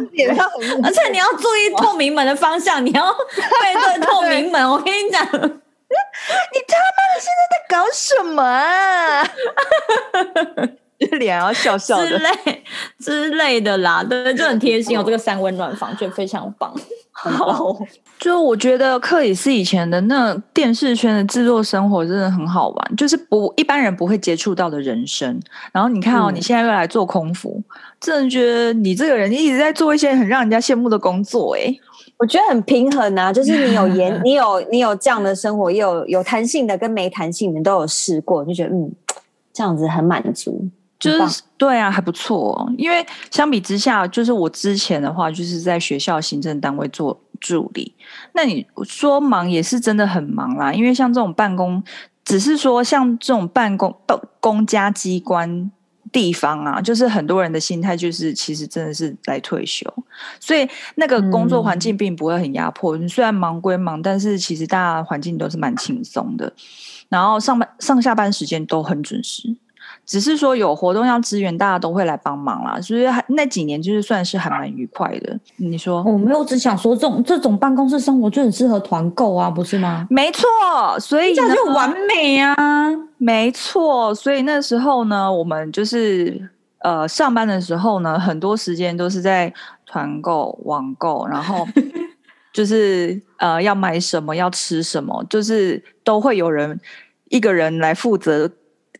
[0.82, 4.70] 而且你要注意透明门的方向，你要背对透明门。
[4.70, 5.50] 我跟你讲，你他妈
[7.12, 9.22] 的现在在搞什么啊？
[11.18, 12.62] 脸要笑笑的之类
[12.98, 15.02] 之类的啦，对，就很贴心哦。
[15.04, 16.74] 这个三温暖房就非常棒。
[17.12, 17.76] 好，
[18.18, 25.38] 就我觉得克里斯以前的那电视圈的制作生活真的很好玩，就是不一般人不会接触到的人生。
[25.72, 27.62] 然后你看哦，嗯、你现在又来做空服，
[28.00, 31.54] 真的觉得你这个人一直在做一些很让人家羡慕的工作。
[31.54, 31.72] 哎，
[32.18, 38.92] 我觉得很平衡啊，就是你有演， 你有你有这样的生活，也有有弹性的跟没弹性的都有试过，就觉得嗯，
[39.52, 40.68] 这样子很满足。
[41.10, 42.70] 就是对啊，还不错。
[42.76, 47.94] 因为相比之下，就是我之前的话，就是在学校行政单位做助理。
[48.32, 50.72] 那你说忙也是真的很忙啦。
[50.72, 51.82] 因为像这种办公，
[52.24, 53.94] 只是说像这种办公
[54.40, 55.70] 公家机关
[56.12, 59.84] 地方啊，就是很多人的心态就是其实真的是来退休，
[60.38, 62.96] 所以那个工作环境并不会很压迫。
[62.96, 66.52] 嗯、虽然忙归忙，但是其实大家环境都是蛮轻松的。
[67.08, 69.54] 然后上班上下班时间都很准时。
[70.06, 75.38] 只是说有活动要支援，大家都会来帮忙啦，所以那几年就是算是还蛮愉快的。
[75.56, 76.02] 你说？
[76.02, 80.06] 我没有只想说这种这种办公室生活就很适合团购啊，不是吗？
[80.10, 80.46] 没错，
[81.00, 82.54] 所以这样就完美啊。
[83.16, 89.52] 没错，所以那时候呢，我们就是呃上班的时候呢，很多时间都是在
[89.86, 91.66] 团购、网购，然后
[92.52, 96.78] 就是呃要买什么要吃什么，就是都会有人
[97.30, 98.50] 一个人来负责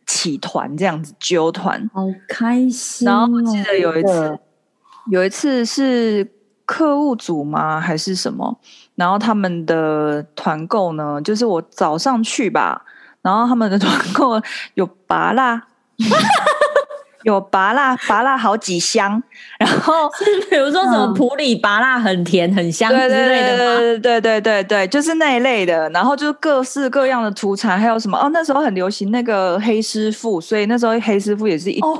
[0.05, 3.11] 起团这样子揪团，好开心、哦。
[3.11, 4.39] 然后我记得有一次，
[5.11, 6.29] 有一次是
[6.65, 8.57] 客户组吗还是什么？
[8.95, 12.83] 然后他们的团购呢，就是我早上去吧，
[13.21, 14.41] 然后他们的团购
[14.75, 15.61] 有芭乐。
[17.25, 19.21] 有拔辣，拔辣好几箱，
[19.57, 20.07] 然后
[20.47, 23.79] 比如说什么普里拔辣很甜很香之类的吗？
[23.79, 25.89] 对对对对对对对，就是那一类的。
[25.89, 28.29] 然后就是各式各样的土产，还有什么哦？
[28.31, 31.99] 那时候很流行那个黑师傅，所以那时候黑师傅也是一哦，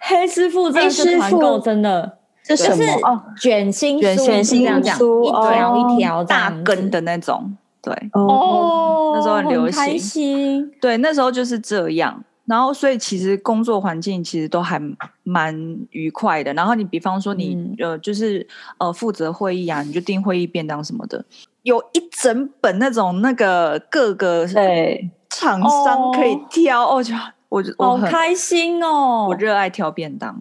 [0.00, 3.22] 黑师傅真的是团购真的，这是什么哦？
[3.40, 10.68] 卷心卷心心酥，一条一条大根的那种，对哦，那时候很流行，开心。
[10.80, 12.24] 对，那时候就是这样。
[12.48, 14.80] 然后，所以其实工作环境其实都还
[15.22, 15.54] 蛮
[15.90, 16.54] 愉快的。
[16.54, 18.46] 然后你比方说你、嗯、呃，就是
[18.78, 21.22] 呃负责会议啊，你就订会议便当什么的，
[21.62, 27.12] 有一整本那种那个各个对厂商可以挑，哦，就
[27.50, 30.34] 我我好开心哦，我热爱挑便当，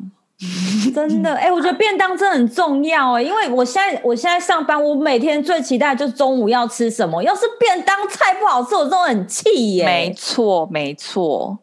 [0.96, 9.86] 真的哎，我觉得便当真的很重要哎，因为我现在我现在上班，我每天最期待就是中午要吃什么，要是便当菜不好吃，我真的很气耶。
[9.86, 11.60] 没错，没错。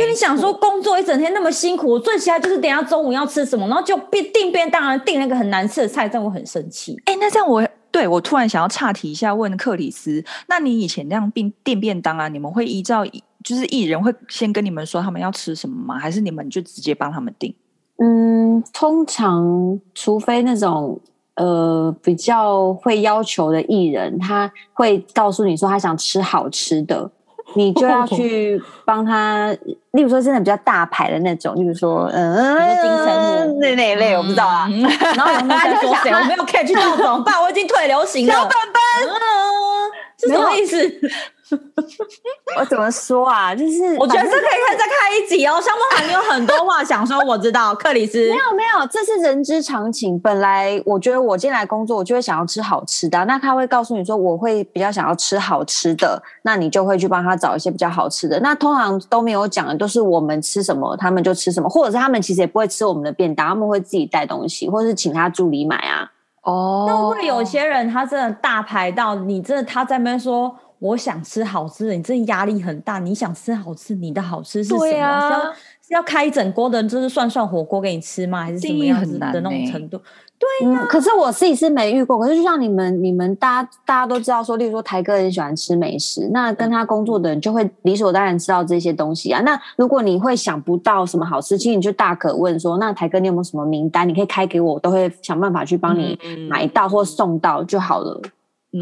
[0.00, 6.96] 就你想说工作一整天那么辛苦，我最期待就是等下中午要吃什么，然后就订订便当，订那个很难吃的菜，这样我很生气。
[7.04, 13.04] 哎、欸，那这样我对我突然想要岔题一下，问克里斯，那你以前那样订订便当啊，你们会依照
[13.44, 15.98] 就是艺人会先跟你们说他们要吃什么吗？
[15.98, 17.54] 还是你们就直接帮他们订？
[17.98, 20.98] 嗯，通常除非那种
[21.36, 27.10] 呃比较会要求的艺人，他会告诉你说他想吃好吃的。
[27.54, 29.54] 你就要 去帮他，
[29.92, 34.68] 例如说真的比较大牌的那种，例如说，嗯，金城武那那一类，我不知道啊。
[35.16, 36.10] 然后他就 说谁？
[36.12, 37.40] 我没有 catch 到怎么办？
[37.42, 38.32] 我已经退流行了。
[38.32, 40.76] 小本本，是什么意思？
[42.58, 43.54] 我怎么说啊？
[43.54, 45.60] 就是我觉得这可以再开一集哦。
[45.60, 47.74] 香梦涵，你有很多话想说，我知道。
[47.74, 50.18] 克里斯没有没有，这是人之常情。
[50.18, 53.24] 本来我觉得我进来工作，我就会想要吃好吃的。
[53.24, 58.38] 那他会告诉你说，我会比较想要吃好吃的，那你就会去帮他找一些比较好吃的。
[58.40, 66.10] 那通常都没有讲的，都是我们吃什么，他们就吃什么，或者是他们其实也不会吃我们的便当，他们会自己带东西，或者是请他助理买啊。
[66.42, 70.54] 哦，那会有些人他真的大牌到你真的他在那边说。
[70.82, 72.98] 我想吃好吃的，你这压力很大。
[72.98, 74.80] 你想吃好吃，你的好吃是什么？
[74.80, 78.42] 对啊、是要是要开一整锅的，就是涮涮火锅给你吃吗？
[78.42, 79.96] 还是什么样子的那种程度？
[80.40, 80.88] 对呀、啊嗯。
[80.88, 82.18] 可是我自己是没遇过。
[82.18, 89.40] 可是就像你们，你们大家大家都知道说，例如说台哥很喜欢吃美食，那跟他工作的人就会理所当然知道这些东西啊。
[89.42, 94.08] 那如果你会想不到什么好吃，其实你就大可问说，那台哥你有没有什么名单？
[94.08, 96.18] 你可以开给我，我都会想办法去帮你
[96.50, 98.20] 买到或送到就好了。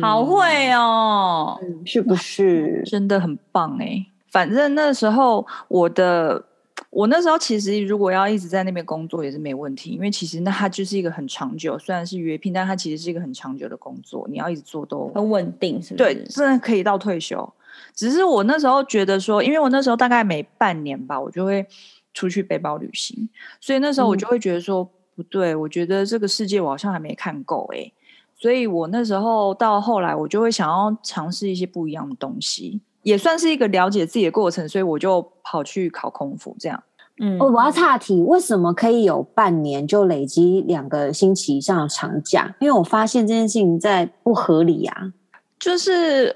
[0.00, 2.82] 好会哦，嗯、是不是？
[2.84, 4.06] 真的很棒哎！
[4.30, 6.44] 反正那时候我的，
[6.90, 16.14] 我那时候其实如果要一直在那边工作也是没问题，因为其实那它就是一个很长久，虽然是约聘，但它其实是一个很长久的工作，你要一直做都很稳定，是不是？
[16.14, 17.52] 对，真的可以到退休。
[17.94, 21.66] 只是我那时候觉得说，因为我那时候大概每半年吧，我就会
[22.14, 23.28] 出去背包旅行，
[23.60, 27.90] 所以那时候我就会觉得说，嗯、不对，我觉得这个世界我好像还没看够哎。
[28.40, 34.66] 所以我那时候到后来，我就会想要尝试一些不一样的东西，也算是一个了解自己的过程。
[34.66, 36.82] 所以我就跑去考空服，这样。
[37.20, 42.56] 嗯，我要岔题，为什么可以有半年就累积两个星期以上的长假？
[42.60, 45.12] 因为我发现这件事情在不合理啊。
[45.58, 46.34] 就是，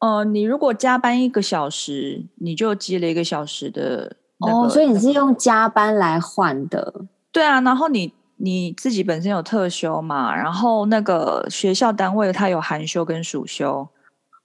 [0.00, 4.16] 呃，你如果加班一个小时，你就积了一个小时的。
[4.40, 6.92] 哦，所以你是用加班来换的？
[7.30, 8.12] 对啊，然后你。
[8.44, 10.34] 你自己本身有特休嘛？
[10.34, 13.88] 然后那个学校单位它有寒休跟暑休。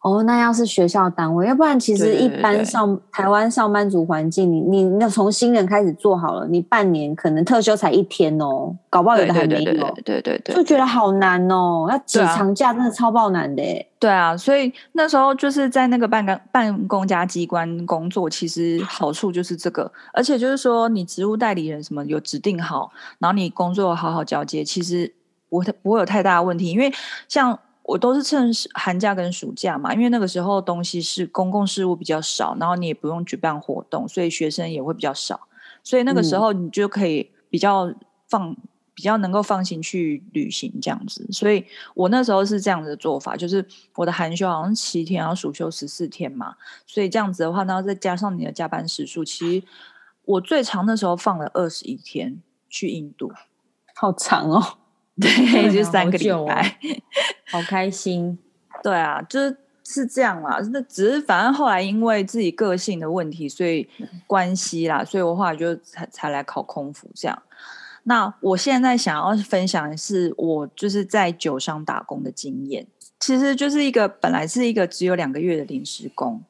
[0.02, 9.64] 哦，那要是学校单位，要不然其实一般上台湾上班族环境，你你那从新人开始做好了，你半年可能特休才一天哦，搞不好有的还没有。
[9.66, 13.62] 对对对，对对对，就觉得好难哦，要挤长假真的超爆难的。
[14.00, 25.14] 对啊，所以那时候就是在那个办公办公家机关工作，其实好处就是这个，而且就是说你职务代理人什么有指定好，然后你工作好好交接，其实
[25.50, 26.90] 不不会有太大的问题，因为
[27.28, 27.60] 像。
[27.90, 35.48] 我都是趁寒假跟暑假嘛，因为那个时候东西是公共事务比较少，然后你也不用举办活动，所以学生也会比较少，
[35.84, 37.92] 所以那个时候你就可以比较
[38.28, 38.56] 放，
[38.94, 41.28] 比较能够放心去旅行这样子。
[41.32, 41.66] 所以
[41.96, 43.66] 我那时候是这样子的做法，就是
[43.96, 49.68] 我的寒休好像七天，然后暑休十四天嘛，所以这样子的话，然后再加上你的加班时数，其实
[50.26, 53.32] 我最长的时候放了二十一天去印度，
[53.96, 54.79] 好长哦。
[55.20, 56.78] 对，就三个礼拜。
[57.52, 58.38] 好开心。
[58.82, 60.60] 对啊，就是是这样啦。
[60.72, 63.90] 那只是反正后来因为自己个性的问题，所以
[64.26, 67.42] 关系啦，所以我后来就才才来考空服这样。
[68.04, 72.88] 那我现在想要分享的是我就是在酒商打工的经验，
[73.20, 76.42] 其实就是一个本来是一个只有两个月的临时工，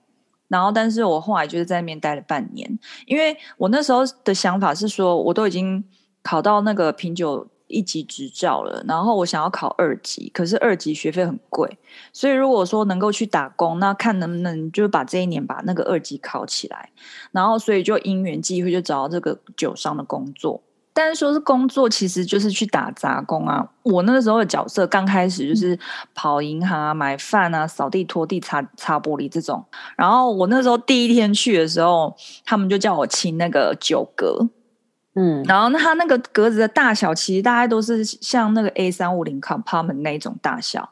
[0.48, 5.84] 然后但是我后来就是在那边待了半年，因为我那时候的想法是说，我都已经
[6.22, 11.78] 考到那个品酒一级执照了，然后我想要考二级，可是二级学费很贵，
[12.12, 16.90] 所以如果说能够去打工，那看能不能就是把这一年把那个二级考起来，
[17.32, 20.62] 然后所以就因缘际会就找到这个酒商的工作。
[20.92, 23.66] 但是说是工作，其实就是去打杂工啊。
[23.84, 25.80] 我那个时候的角色刚开始就是
[26.14, 29.64] 跑银行啊、买饭啊、扫地、拖地、擦擦玻璃这种。
[29.96, 32.14] 然后我那时候第一天去的时候，
[32.44, 34.46] 他们就叫我清那个酒格，
[35.16, 40.90] 嗯，然后那他那个格子的大小，其实大概都是像那个 A 三五零 compartment 那种大小。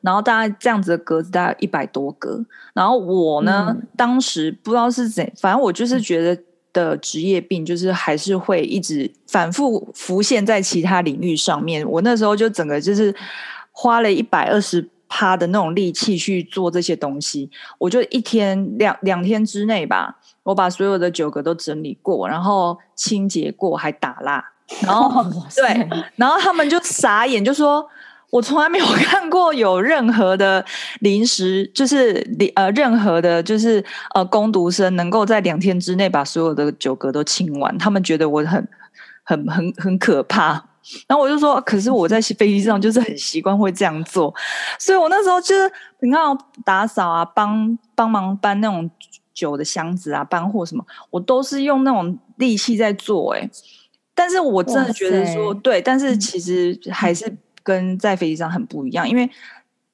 [0.00, 2.44] 然后大概这样子的格子大概一百多个。
[2.72, 6.42] 然后我呢，嗯、当时不知道是怎，反正我就是觉得。
[6.70, 11.84] 的职业病就是还是会一直反复浮现在其他领域上面。
[11.90, 13.12] 我那时候就整个就是
[13.72, 17.50] 花了一百二十趴的那种力气去做这些东西。
[17.78, 24.44] 我就一天两两天之内吧，我把所有的酒格都整理过，然后清洁过，还打蜡。
[24.82, 25.24] 然后
[25.56, 27.88] 对，然后他们就傻眼，就说。
[28.30, 30.62] 我从来没有 看过有任何的
[31.00, 32.22] 临时，就是
[32.54, 33.82] 呃，任何的，就是
[34.14, 37.78] 呃，攻读生能够在两天之内把所有的酒格都清完。
[37.78, 38.68] 他们觉得我很、
[39.24, 40.62] 很、很、很可怕。
[41.06, 44.34] 然后我就说，可是我在飞机上就是很习惯会这样做，
[44.78, 45.70] 所以我那时候就是
[46.00, 46.20] 你看
[46.64, 48.90] 打扫啊，帮帮忙搬那种
[49.32, 53.40] 酒的箱子啊，搬货什么，我都是用那种力气在做、欸。
[53.40, 53.50] 哎，
[54.14, 57.36] 但是我真的觉得说对，但是其实还是。
[57.64, 59.30] 跟在飞机上很不一样，因为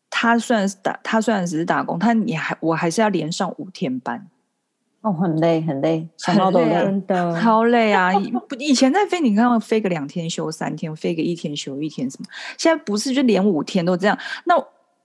[0.09, 4.25] 他虽然是打，他虽然只是打工，他你还我还是要连上五天班，
[5.05, 8.11] 哦，很累很累，想到都累，真的 超累啊！
[8.59, 12.27] 以前在飞，你看要飞个两天休三天，飞个一天休一天什么，
[12.57, 14.55] 现在不是就连五天都这样，那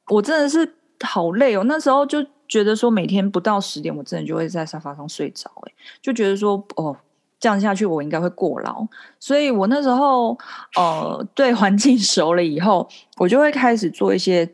[0.07, 1.63] 我真的是好累哦。
[1.65, 6.95] 那时候就觉得说，每天不到十点，我真的就会在沙发上睡着，哎，就觉得说哦。
[7.41, 8.85] 这样下去，我应该会过劳。
[9.17, 10.37] 所以我那时候，
[10.75, 12.85] 呃，对环境熟了以后，
[13.15, 14.45] 我就会开始做一些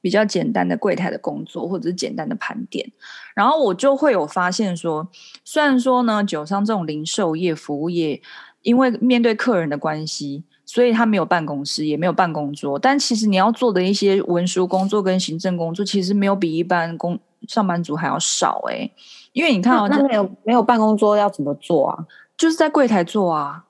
[0.00, 2.90] 比较简单的柜台的工作，或者是简单的盘点。
[3.34, 5.08] 然后我就会有发现说，
[5.44, 8.20] 虽然说呢，酒商这种零售业、服务业，
[8.62, 12.78] 因为面对客人的关系，所以他没有办公室，也没有办公桌。
[12.78, 18.92] 但其实你要做的一些文书工作跟行政工作，其实没有比一般工上班族还要少诶、欸。
[19.32, 22.06] 因为你看，那没有没有办公桌要怎么做啊？
[22.36, 23.64] 就是在柜台做啊，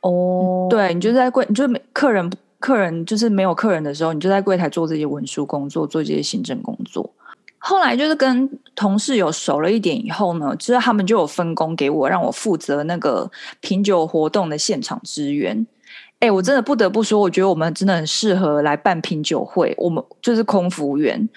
[0.00, 7.10] 哦、oh.，对，你就在柜，你就没客人，客人就是没有客人的时候，你就在柜台做这些文书工作，做这些行政工作。
[7.58, 13.30] 后来就是跟同事有熟了一点以后呢，其实他们就有分工给我，让我负责那个
[13.60, 15.66] 品酒活动的现场支援。
[16.20, 21.28] 哎，我真的不得不说，我觉得我们真的很适合来办品酒会，我们就是空服务员。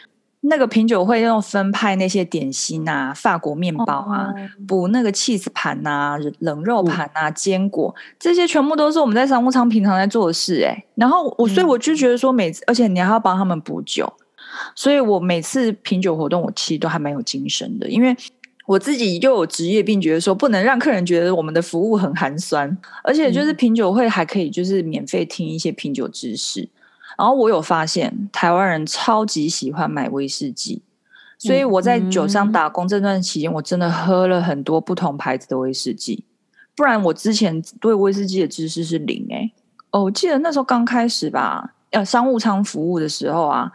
[0.41, 4.33] 那个品酒会要分派那些点心啊，法国面包啊，
[4.65, 4.87] 补、oh.
[4.87, 7.71] 那个 cheese 盘啊，冷肉盘啊，坚、oh.
[7.71, 10.85] 果这些全部都是我们在商务舱平常在做的事哎、欸。
[10.95, 14.11] 然后我所以我就觉得说每次，而且你还要帮他们补酒，
[14.75, 18.15] 所以我每次品酒活动我其实都还蛮有精神的，因为
[18.65, 26.69] 我自己又有职业病，觉得说不能让客人觉得我们的服务很寒酸，而且就是品酒会还可以就是免费听一些品酒知识。
[27.19, 30.81] 然后我有发现，台湾人超级喜欢买威士忌，
[31.37, 36.23] 所以我在酒商打工这段期间，我真的喝了很多不同牌子的威士忌。
[36.77, 39.53] 不然我之前对威士忌的知识是零诶、欸。
[39.91, 43.69] 哦，我记得那时候刚开始吧，要商务舱服务的时候啊，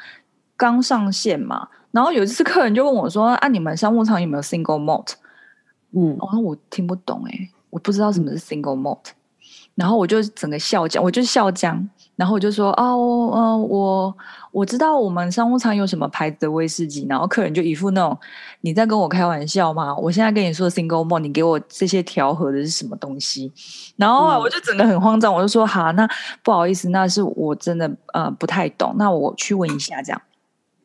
[0.57, 1.69] 刚上线嘛。
[1.91, 5.13] 然后有一次客人就问我说：“啊，你们商务舱有没有 single malt？”
[5.93, 9.11] 嗯，哦，我听不懂诶、欸，我不知道什么是 single malt。
[9.75, 11.87] 然后我就整个笑僵，我就笑僵。
[12.17, 14.17] 然后我就说哦，呃，我
[14.53, 18.17] 我知道我们商务舱有什么牌子的威士忌，然后客人就一副那种
[18.61, 19.93] 你在跟我开玩笑吗？
[19.97, 23.53] 我现在跟你说 single malt，你给我这些调和的是什么东西？
[23.97, 26.09] 然后我就整个很慌张，我就说好，那
[26.45, 30.23] 不好意思，那是我真的呃不太懂，那我去问一下这样。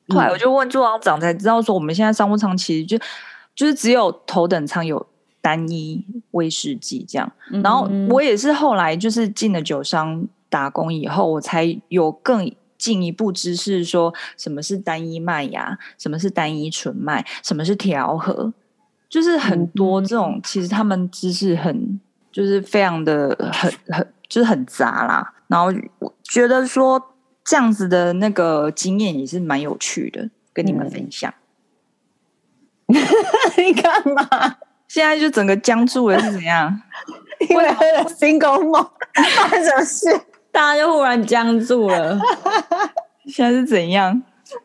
[0.10, 2.98] 后来我就问座舱长才知道说，我们现在商务舱其实就
[3.54, 5.06] 就是只有头等舱有
[5.42, 7.32] 单一威士忌这样。
[7.64, 10.28] 然后我也是后来就是进了酒商。
[10.50, 18.54] 打工以后，我才有更进一步知识，说什么是单一麦芽，什么是单一纯麦，什么是调和，
[19.10, 22.00] 就是很多这种，嗯、其实他们知识很，
[22.32, 25.34] 就是非常的很很，就是很杂啦。
[25.48, 31.34] 然后我觉得说，这样子的那个经验也是蛮有趣的，跟你们分享。
[32.88, 32.96] 嗯、
[33.58, 34.58] 你干嘛？
[34.88, 36.82] 现在就整个僵住了是怎样？
[37.50, 38.90] 因为喝了 Single Malt，
[39.36, 40.22] 发生什么事？
[40.52, 42.20] 大家就忽然僵住了。
[43.28, 44.22] 现在是怎样？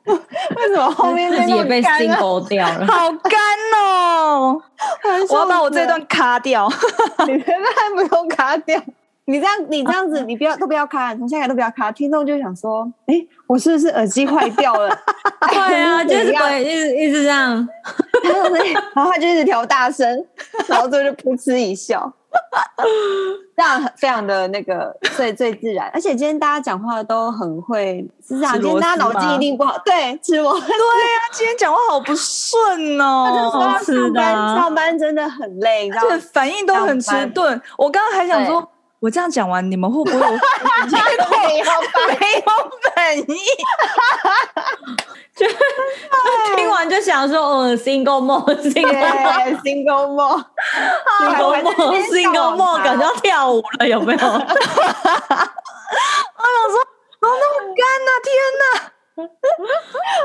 [0.06, 2.86] 为什么后面自己也被 Single 掉了？
[2.86, 3.40] 好干
[3.76, 4.58] 哦！
[5.28, 6.66] 我要把我这段卡掉。
[7.26, 8.80] 你原来不用卡掉。
[9.26, 11.92] 你这样，你这样子，你不要都不要卡，从现在都不要卡。
[11.92, 13.14] 听众就想说，哎，
[13.46, 14.88] 我是不是耳机坏掉了？
[15.50, 17.68] 对啊，就是对，一直一直这样。
[18.94, 20.08] 然后他就一直调大声，
[20.66, 22.10] 然后最后就噗嗤一笑，
[23.56, 25.90] 这样非常的那个最最自然。
[25.94, 28.52] 而且今天大家讲话都很会，是这样。
[28.60, 30.52] 今天大家脑筋一定不好，对，吃我。
[30.52, 33.26] 对啊，今天讲话好不顺哦。
[33.26, 37.60] 他就说上班上班真的很累，而且反应都很迟钝。
[37.78, 38.68] 我刚刚还想说。
[39.04, 41.64] 我这样讲完，你们会不会有 没有
[42.08, 42.42] 没有
[42.94, 43.24] 反应？
[45.36, 45.46] 就
[46.56, 54.18] 听完就想说，嗯，single malt，single single malt，single malt，single malt，感觉要跳舞了，有没有？
[54.18, 54.48] 我想
[56.72, 56.80] 说，
[57.20, 58.10] 怎么那么干呢？
[58.24, 58.64] 天哪！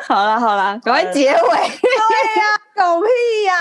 [0.07, 1.38] 好了好了，赶快结尾。
[1.38, 1.91] 对
[2.39, 2.41] 呀，
[2.77, 3.07] 狗屁
[3.43, 3.51] 呀！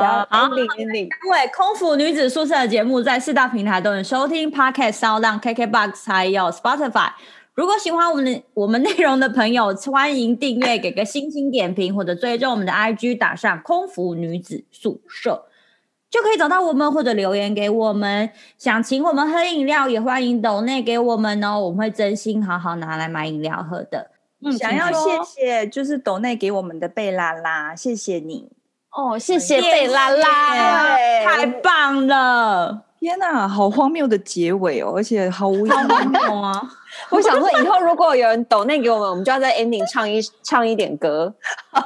[0.00, 1.10] 好，好，因为
[1.54, 7.10] 空服女子宿舍的节目在四大平台都能收听，Podcast、SoundOn、KKBox 还有 Spotify。
[7.54, 15.46] 如果喜欢我们的我们内容的朋友，欢迎订阅，给个星星点评，或者追踪我们的 IG，打上空服女子宿舍，
[16.10, 18.28] 就可以找到我们，或者留言给我们。
[18.58, 24.10] 想请我们喝饮料，也欢迎抖内给我们哦，我们会真心好好拿来买饮料喝的。
[24.44, 28.48] 嗯，想要谢谢就是抖内给我们的贝拉拉，谢谢你
[28.96, 32.82] 哦，谢谢贝拉拉，太棒了！
[33.00, 36.62] 天哪，好荒谬的结尾哦，而且毫无意义啊！
[37.10, 41.30] 我想说，以后如果有人抖那给我们，我们就要在 ending 唱一唱一点歌，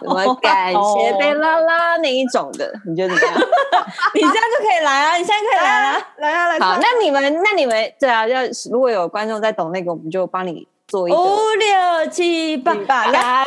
[0.00, 3.48] 什么 感谢贝拉拉那一种的，你觉得怎么样？
[4.14, 5.16] 你现在就可以来啊！
[5.16, 6.58] 你现在可以来啊，来啊来！
[6.60, 10.68] 好，那你们那你们对啊，要如果有观众在抖那个我们，就帮你。
[10.92, 13.44] 五六七八，感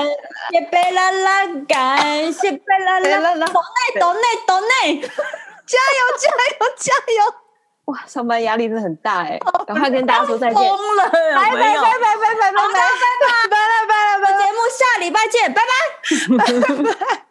[0.51, 5.01] 谢贝拉拉，感谢贝拉拉，懂内懂内懂内，
[5.65, 7.33] 加油加油 加油！
[7.85, 12.79] 哇，上班压力真的很大哎，赶快跟大家说再见，疯了，拜拜拜拜拜拜拜拜。
[13.19, 15.73] 拜拜拜拜拜，节目下礼拜见，拜拜
[16.37, 17.30] 拜拜。